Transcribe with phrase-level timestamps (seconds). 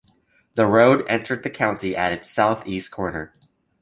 [0.55, 3.33] The road entered the county at its southeast corner.